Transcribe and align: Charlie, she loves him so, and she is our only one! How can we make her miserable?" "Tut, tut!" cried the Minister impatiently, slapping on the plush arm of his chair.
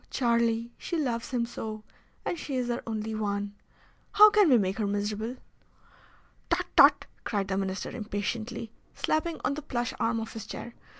Charlie, 0.09 0.71
she 0.79 0.97
loves 0.97 1.29
him 1.29 1.45
so, 1.45 1.83
and 2.25 2.35
she 2.39 2.55
is 2.55 2.71
our 2.71 2.81
only 2.87 3.13
one! 3.13 3.53
How 4.13 4.31
can 4.31 4.49
we 4.49 4.57
make 4.57 4.79
her 4.79 4.87
miserable?" 4.87 5.37
"Tut, 6.49 6.65
tut!" 6.75 7.05
cried 7.23 7.49
the 7.49 7.55
Minister 7.55 7.91
impatiently, 7.91 8.71
slapping 8.95 9.39
on 9.45 9.53
the 9.53 9.61
plush 9.61 9.93
arm 9.99 10.19
of 10.19 10.33
his 10.33 10.47
chair. 10.47 10.73